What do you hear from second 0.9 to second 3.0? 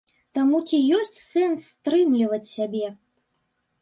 ёсць сэнс стрымліваць сябе?